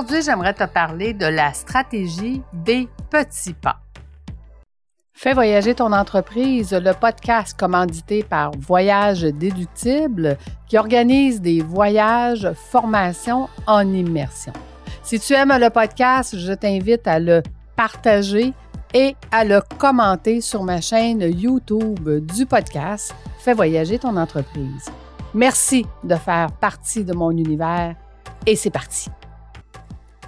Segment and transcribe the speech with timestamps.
[0.00, 3.80] Aujourd'hui, j'aimerais te parler de la stratégie des petits pas.
[5.12, 13.50] Fais voyager ton entreprise, le podcast commandité par Voyage Déductible qui organise des voyages, formations
[13.66, 14.54] en immersion.
[15.02, 17.42] Si tu aimes le podcast, je t'invite à le
[17.76, 18.54] partager
[18.94, 24.86] et à le commenter sur ma chaîne YouTube du podcast Fais voyager ton entreprise.
[25.34, 27.96] Merci de faire partie de mon univers
[28.46, 29.10] et c'est parti.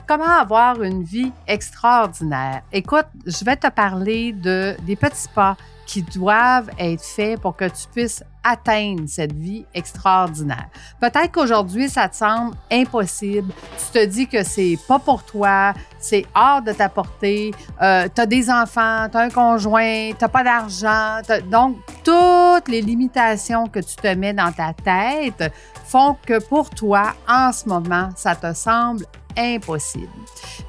[0.06, 2.62] Comment avoir une vie extraordinaire?
[2.72, 5.56] Écoute, je vais te parler de des petits pas
[5.86, 10.68] qui doivent être faits pour que tu puisses atteindre cette vie extraordinaire.
[11.00, 13.52] Peut-être qu'aujourd'hui, ça te semble impossible.
[13.78, 17.52] Tu te dis que c'est pas pour toi, c'est hors de ta portée.
[17.80, 21.20] Euh, tu as des enfants, tu as un conjoint, tu pas d'argent.
[21.50, 25.52] Donc, toutes les limitations que tu te mets dans ta tête
[25.84, 29.04] font que pour toi, en ce moment, ça te semble
[29.36, 30.08] impossible.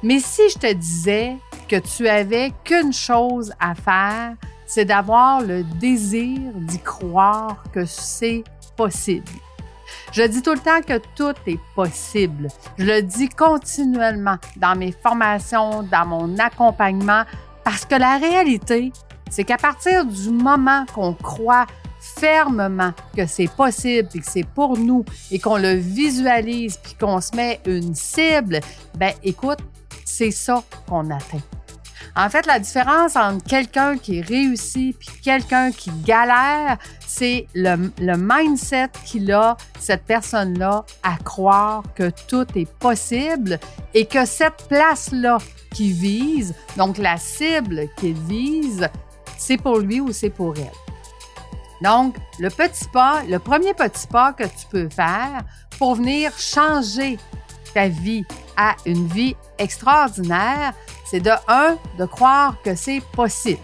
[0.02, 1.36] Mais si je te disais
[1.68, 4.34] que tu avais qu'une chose à faire,
[4.66, 8.44] c'est d'avoir le désir d'y croire que c'est
[8.76, 9.30] possible.
[10.12, 12.48] Je dis tout le temps que tout est possible.
[12.78, 17.24] Je le dis continuellement dans mes formations, dans mon accompagnement,
[17.62, 18.92] parce que la réalité,
[19.30, 21.66] c'est qu'à partir du moment qu'on croit
[22.04, 27.20] fermement que c'est possible et que c'est pour nous et qu'on le visualise puis qu'on
[27.20, 28.60] se met une cible,
[28.96, 29.58] ben écoute,
[30.04, 31.42] c'est ça qu'on atteint.
[32.16, 38.14] En fait, la différence entre quelqu'un qui réussit puis quelqu'un qui galère, c'est le, le,
[38.16, 43.58] mindset qu'il a, cette personne-là, à croire que tout est possible
[43.94, 45.38] et que cette place-là
[45.72, 48.88] qu'il vise, donc la cible qu'il vise,
[49.36, 50.83] c'est pour lui ou c'est pour elle.
[51.80, 55.42] Donc, le petit pas, le premier petit pas que tu peux faire
[55.78, 57.18] pour venir changer
[57.74, 58.24] ta vie
[58.56, 60.74] à une vie extraordinaire,
[61.10, 63.60] c'est de un, de croire que c'est possible.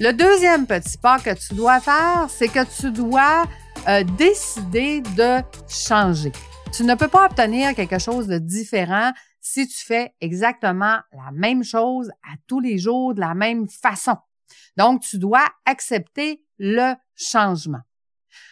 [0.00, 3.44] Le deuxième petit pas que tu dois faire, c'est que tu dois
[3.88, 6.32] euh, décider de changer.
[6.72, 11.64] Tu ne peux pas obtenir quelque chose de différent si tu fais exactement la même
[11.64, 14.16] chose à tous les jours de la même façon.
[14.76, 17.80] Donc, tu dois accepter le changement.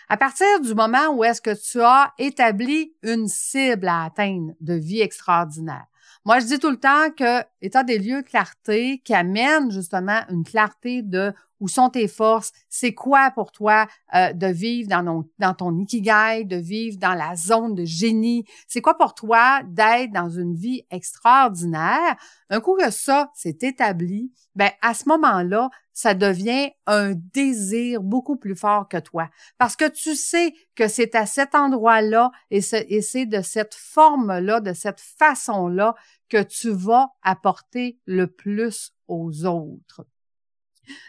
[0.09, 4.75] À partir du moment où est-ce que tu as établi une cible à atteindre de
[4.75, 5.87] vie extraordinaire,
[6.27, 10.43] moi, je dis tout le temps que état des lieux clarté qui amène justement une
[10.43, 15.79] clarté de où sont tes forces, c'est quoi pour toi euh, de vivre dans, ton,
[15.79, 20.55] ikigai, de vivre dans la zone de génie, c'est quoi pour toi d'être dans une
[20.55, 22.17] vie extraordinaire?
[22.51, 28.37] Un coup que ça s'est établi, ben à ce moment-là, ça devient un désir beaucoup
[28.37, 29.31] plus fort que toi.
[29.57, 34.75] Parce que tu sais que c'est à cet endroit-là et c'est de cette forme-là, de
[34.75, 35.95] cette façon-là
[36.29, 40.07] que tu vas apporter le plus aux autres.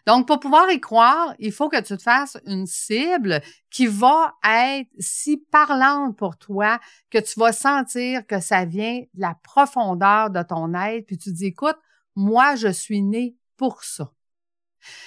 [0.06, 4.36] Donc, pour pouvoir y croire, il faut que tu te fasses une cible qui va
[4.46, 6.80] être si parlante pour toi
[7.10, 11.32] que tu vas sentir que ça vient de la profondeur de ton être, puis tu
[11.32, 11.78] dis, écoute,
[12.16, 14.12] moi, je suis né pour ça.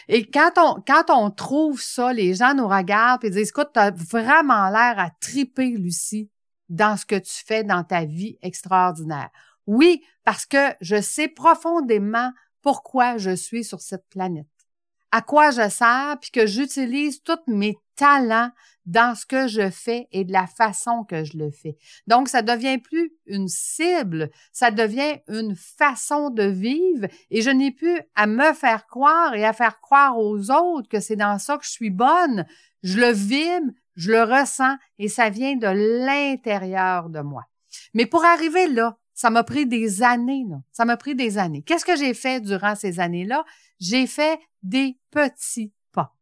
[0.09, 3.80] Et quand on, quand on trouve ça, les gens nous regardent et disent, écoute, tu
[3.80, 6.30] as vraiment l'air à triper, Lucie,
[6.69, 9.30] dans ce que tu fais dans ta vie extraordinaire.
[9.66, 12.32] Oui, parce que je sais profondément
[12.62, 14.47] pourquoi je suis sur cette planète
[15.12, 18.50] à quoi je sers, puis que j'utilise tous mes talents
[18.87, 21.76] dans ce que je fais et de la façon que je le fais.
[22.06, 27.71] Donc, ça devient plus une cible, ça devient une façon de vivre et je n'ai
[27.71, 31.59] plus à me faire croire et à faire croire aux autres que c'est dans ça
[31.59, 32.47] que je suis bonne.
[32.82, 37.44] Je le vibre, je le ressens et ça vient de l'intérieur de moi.
[37.94, 40.56] Mais pour arriver là, ça m'a pris des années, là.
[40.72, 41.62] Ça m'a pris des années.
[41.62, 43.44] Qu'est-ce que j'ai fait durant ces années-là?
[43.78, 46.15] J'ai fait des petits pas.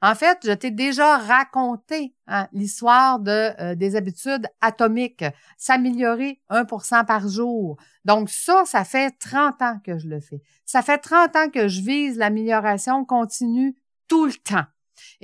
[0.00, 5.24] En fait, je t'ai déjà raconté hein, l'histoire de euh, des habitudes atomiques,
[5.56, 7.76] s'améliorer 1% par jour.
[8.04, 10.42] Donc ça, ça fait 30 ans que je le fais.
[10.64, 13.76] Ça fait 30 ans que je vise l'amélioration continue
[14.08, 14.66] tout le temps.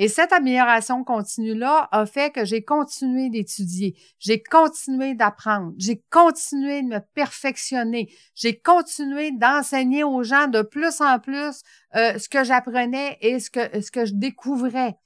[0.03, 6.81] Et cette amélioration continue-là a fait que j'ai continué d'étudier, j'ai continué d'apprendre, j'ai continué
[6.81, 11.61] de me perfectionner, j'ai continué d'enseigner aux gens de plus en plus
[11.97, 14.97] euh, ce que j'apprenais et ce que, ce que je découvrais.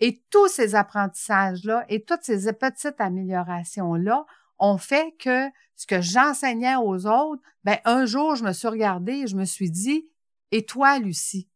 [0.00, 4.24] Et tous ces apprentissages-là et toutes ces petites améliorations-là
[4.58, 5.46] ont fait que
[5.76, 9.44] ce que j'enseignais aux autres, ben un jour, je me suis regardée et je me
[9.44, 10.08] suis dit,
[10.52, 11.50] et toi, Lucie,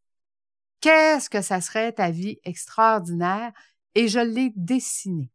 [0.83, 3.53] qu'est-ce que ça serait ta vie extraordinaire?
[3.95, 5.31] Et je l'ai dessiné.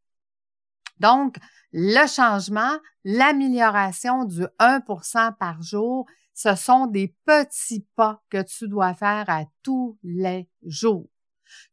[0.99, 1.38] Donc,
[1.71, 8.94] le changement, l'amélioration du 1% par jour, ce sont des petits pas que tu dois
[8.94, 11.09] faire à tous les jours.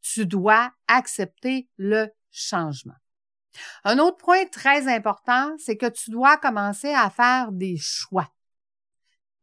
[0.01, 2.95] Tu dois accepter le changement.
[3.85, 8.31] Un autre point très important, c'est que tu dois commencer à faire des choix.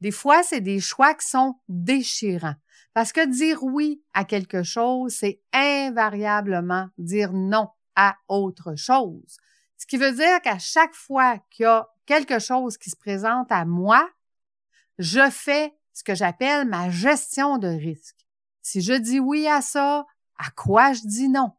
[0.01, 2.55] Des fois, c'est des choix qui sont déchirants.
[2.93, 9.37] Parce que dire oui à quelque chose, c'est invariablement dire non à autre chose.
[9.77, 13.51] Ce qui veut dire qu'à chaque fois qu'il y a quelque chose qui se présente
[13.51, 14.09] à moi,
[14.97, 18.27] je fais ce que j'appelle ma gestion de risque.
[18.61, 20.05] Si je dis oui à ça,
[20.37, 21.51] à quoi je dis non?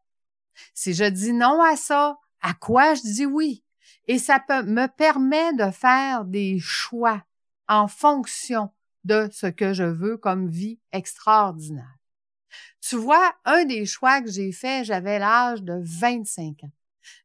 [0.73, 3.63] Si je dis non à ça, à quoi je dis oui?
[4.07, 7.23] Et ça me permet de faire des choix
[7.67, 8.69] en fonction
[9.03, 11.97] de ce que je veux comme vie extraordinaire.
[12.81, 16.71] Tu vois, un des choix que j'ai fait, j'avais l'âge de 25 ans.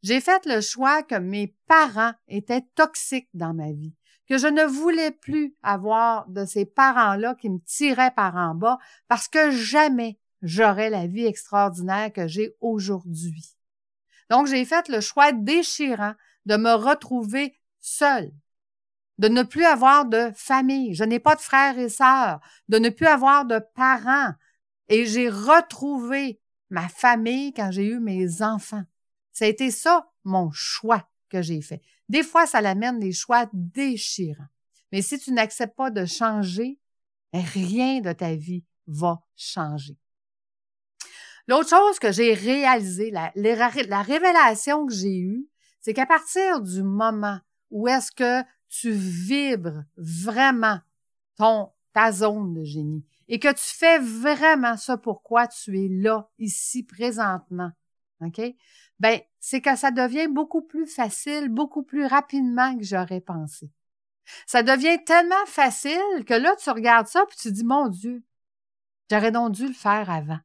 [0.02, 3.94] J'ai fait le choix que mes parents étaient toxiques dans ma vie,
[4.28, 8.78] que je ne voulais plus avoir de ces parents-là qui me tiraient par en bas
[9.06, 13.56] parce que jamais j'aurais la vie extraordinaire que j'ai aujourd'hui.
[14.30, 16.14] Donc, j'ai fait le choix déchirant
[16.46, 18.32] de me retrouver seule,
[19.18, 20.94] de ne plus avoir de famille.
[20.94, 24.32] Je n'ai pas de frères et sœurs, de ne plus avoir de parents.
[24.88, 28.84] Et j'ai retrouvé ma famille quand j'ai eu mes enfants.
[29.32, 31.82] Ça a été ça, mon choix que j'ai fait.
[32.08, 34.48] Des fois, ça l'amène des choix déchirants.
[34.92, 36.78] Mais si tu n'acceptes pas de changer,
[37.32, 39.98] rien de ta vie va changer.
[41.46, 45.46] L'autre chose que j'ai réalisé, la, la révélation que j'ai eue,
[45.80, 47.38] c'est qu'à partir du moment
[47.70, 50.80] où est-ce que tu vibres vraiment
[51.36, 56.28] ton, ta zone de génie et que tu fais vraiment ça pourquoi tu es là,
[56.38, 57.70] ici, présentement,
[58.20, 58.40] OK?
[58.98, 63.70] Ben, c'est que ça devient beaucoup plus facile, beaucoup plus rapidement que j'aurais pensé.
[64.46, 68.22] Ça devient tellement facile que là, tu regardes ça puis tu dis, mon Dieu,
[69.10, 70.38] j'aurais donc dû le faire avant.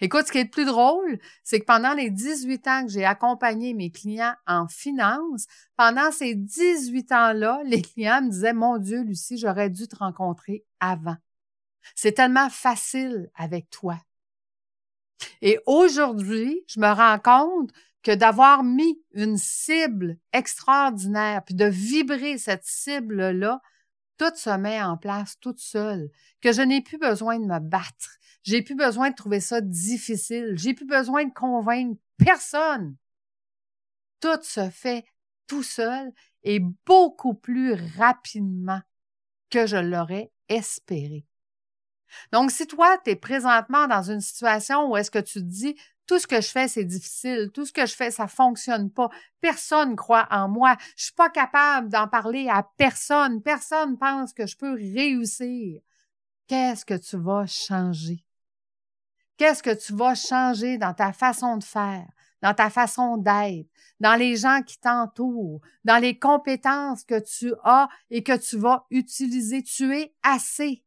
[0.00, 3.04] Écoute, ce qui est le plus drôle, c'est que pendant les 18 ans que j'ai
[3.04, 5.46] accompagné mes clients en finance,
[5.76, 10.64] pendant ces 18 ans-là, les clients me disaient, mon Dieu, Lucie, j'aurais dû te rencontrer
[10.80, 11.16] avant.
[11.94, 13.98] C'est tellement facile avec toi.
[15.42, 17.72] Et aujourd'hui, je me rends compte
[18.02, 23.60] que d'avoir mis une cible extraordinaire, puis de vibrer cette cible-là,
[24.18, 26.10] tout se met en place toute seule,
[26.40, 30.54] que je n'ai plus besoin de me battre, j'ai plus besoin de trouver ça difficile.
[30.56, 32.96] J'ai plus besoin de convaincre personne.
[34.20, 35.04] Tout se fait
[35.46, 36.10] tout seul
[36.44, 38.80] et beaucoup plus rapidement
[39.50, 41.26] que je l'aurais espéré.
[42.32, 45.76] Donc, si toi, tu es présentement dans une situation où est-ce que tu te dis,
[46.06, 49.10] tout ce que je fais, c'est difficile, tout ce que je fais, ça fonctionne pas,
[49.42, 54.46] personne croit en moi, je suis pas capable d'en parler à personne, personne pense que
[54.46, 55.82] je peux réussir,
[56.46, 58.24] qu'est-ce que tu vas changer?
[59.38, 62.06] Qu'est-ce que tu vas changer dans ta façon de faire,
[62.42, 63.68] dans ta façon d'être,
[64.00, 68.84] dans les gens qui t'entourent, dans les compétences que tu as et que tu vas
[68.90, 69.62] utiliser?
[69.62, 70.82] Tu es assez.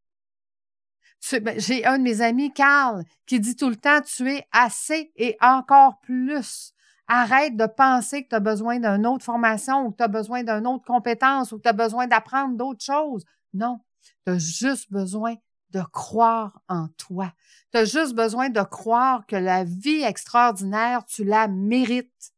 [1.32, 5.14] Ben, j'ai un de mes amis, Carl, qui dit tout le temps, tu es assez
[5.16, 6.74] et encore plus.
[7.08, 10.44] Arrête de penser que tu as besoin d'une autre formation ou que tu as besoin
[10.44, 13.24] d'une autre compétence ou que tu as besoin d'apprendre d'autres choses.
[13.54, 13.80] Non,
[14.26, 15.36] tu as juste besoin
[15.72, 17.34] de croire en toi.
[17.72, 22.34] Tu as juste besoin de croire que la vie extraordinaire, tu la mérites.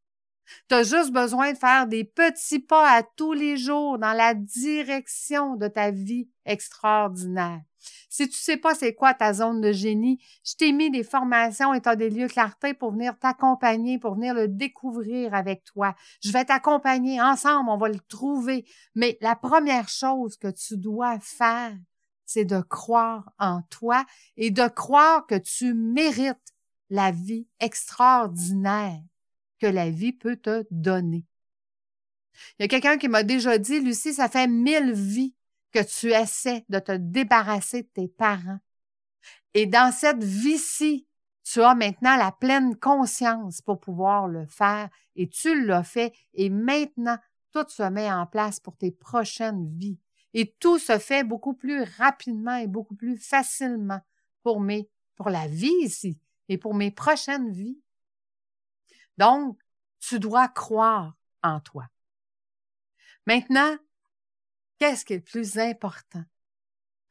[0.69, 4.33] Tu as juste besoin de faire des petits pas à tous les jours dans la
[4.33, 7.61] direction de ta vie extraordinaire.
[8.09, 11.73] Si tu sais pas c'est quoi ta zone de génie, je t'ai mis des formations
[11.73, 15.95] état des lieux clarté pour venir t'accompagner, pour venir le découvrir avec toi.
[16.23, 18.65] Je vais t'accompagner ensemble, on va le trouver.
[18.95, 21.75] Mais la première chose que tu dois faire,
[22.33, 24.05] c'est de croire en toi
[24.37, 26.55] et de croire que tu mérites
[26.89, 29.01] la vie extraordinaire
[29.59, 31.25] que la vie peut te donner.
[32.57, 35.35] Il y a quelqu'un qui m'a déjà dit, Lucie, ça fait mille vies
[35.71, 38.59] que tu essaies de te débarrasser de tes parents.
[39.53, 41.05] Et dans cette vie-ci,
[41.43, 46.49] tu as maintenant la pleine conscience pour pouvoir le faire et tu l'as fait et
[46.49, 47.17] maintenant
[47.51, 49.99] tout se met en place pour tes prochaines vies.
[50.33, 54.01] Et tout se fait beaucoup plus rapidement et beaucoup plus facilement
[54.41, 56.17] pour mes, pour la vie ici
[56.49, 57.79] et pour mes prochaines vies.
[59.17, 59.59] Donc,
[59.99, 61.87] tu dois croire en toi.
[63.25, 63.77] Maintenant,
[64.79, 66.23] qu'est-ce qui est le plus important?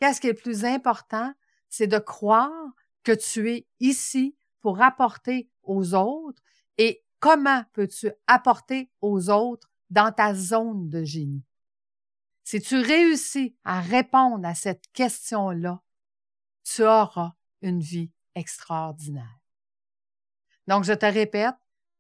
[0.01, 1.33] Qu'est-ce qui est le plus important?
[1.69, 2.73] C'est de croire
[3.05, 6.43] que tu es ici pour apporter aux autres
[6.77, 11.45] et comment peux-tu apporter aux autres dans ta zone de génie?
[12.45, 15.83] Si tu réussis à répondre à cette question-là,
[16.65, 19.39] tu auras une vie extraordinaire.
[20.67, 21.55] Donc, je te répète,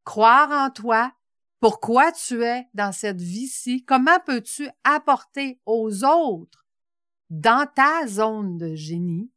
[0.04, 1.12] croire en toi,
[1.60, 6.66] pourquoi tu es dans cette vie-ci, comment peux-tu apporter aux autres
[7.30, 9.30] dans ta zone de génie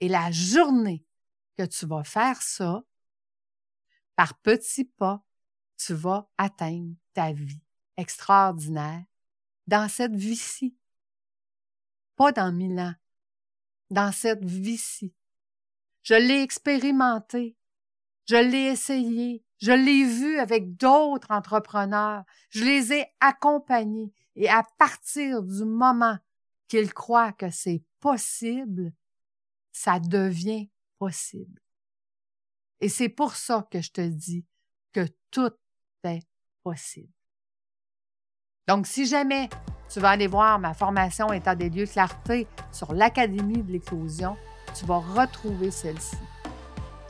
[0.00, 1.06] et la journée
[1.56, 2.82] que tu vas faire ça,
[4.14, 5.22] par petits pas,
[5.76, 7.62] tu vas atteindre ta vie
[7.96, 9.04] extraordinaire
[9.66, 10.76] dans cette vie-ci.
[12.16, 12.94] Pas dans mille ans,
[13.90, 15.14] dans cette vie-ci.
[16.02, 17.56] Je l'ai expérimenté,
[18.28, 24.62] je l'ai essayé, je l'ai vu avec d'autres entrepreneurs, je les ai accompagnés et à
[24.78, 26.18] partir du moment
[26.68, 28.92] qu'ils croient que c'est possible,
[29.70, 31.60] ça devient possible.
[32.80, 34.44] Et c'est pour ça que je te dis
[34.92, 35.52] que tout
[36.02, 36.26] est
[36.62, 37.12] possible.
[38.68, 39.48] Donc, si jamais
[39.88, 44.36] tu vas aller voir ma formation État des lieux clarté sur l'Académie de l'éclosion,
[44.72, 46.16] tu vas retrouver celle-ci.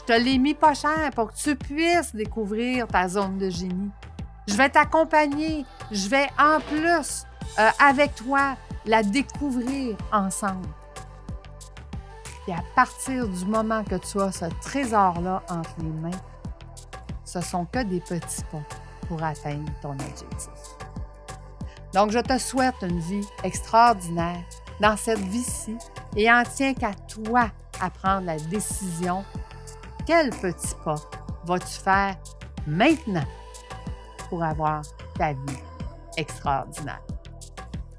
[0.00, 3.90] Je te l'ai mis pas cher pour que tu puisses découvrir ta zone de génie.
[4.48, 5.66] Je vais t'accompagner.
[5.90, 7.24] Je vais en plus,
[7.58, 8.56] euh, avec toi,
[8.86, 10.68] la découvrir ensemble.
[12.48, 16.18] Et à partir du moment que tu as ce trésor-là entre les mains,
[17.24, 18.62] ce sont que des petits pas
[19.06, 20.71] pour atteindre ton objectif.
[21.94, 24.42] Donc, je te souhaite une vie extraordinaire
[24.80, 25.76] dans cette vie-ci
[26.16, 29.24] et en tient qu'à toi à prendre la décision.
[30.06, 30.96] Quel petit pas
[31.44, 32.16] vas-tu faire
[32.66, 33.24] maintenant
[34.28, 34.82] pour avoir
[35.16, 35.62] ta vie
[36.16, 37.02] extraordinaire?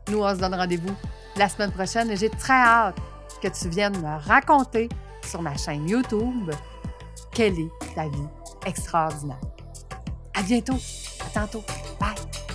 [0.10, 0.96] Nous, on se donne rendez-vous
[1.36, 2.98] la semaine prochaine et j'ai très hâte
[3.42, 4.90] que tu viennes me raconter
[5.24, 6.52] sur ma chaîne YouTube
[7.34, 8.28] quelle est ta vie
[8.66, 9.42] extraordinaire.
[10.36, 10.78] À bientôt.
[11.26, 11.64] À tantôt.
[12.00, 12.53] Bye.